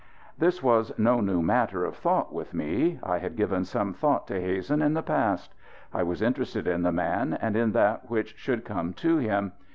This 0.35 0.63
was 0.63 0.91
no 0.97 1.19
new 1.21 1.43
matter 1.43 1.85
of 1.85 1.95
thought 1.95 2.33
with 2.33 2.55
me. 2.55 2.99
I 3.03 3.19
had 3.19 3.35
given 3.35 3.63
some 3.65 3.93
thought 3.93 4.25
to 4.29 4.41
Hazen 4.41 4.81
in 4.81 4.95
the 4.95 5.03
past. 5.03 5.53
I 5.93 6.01
was 6.01 6.23
interested 6.23 6.67
in 6.67 6.81
the 6.81 6.91
man 6.91 7.33
and 7.35 7.55
in 7.55 7.73
that 7.73 8.09
which 8.09 8.35
should 8.35 8.65
come 8.65 8.93
to 8.93 9.17
him. 9.17 9.51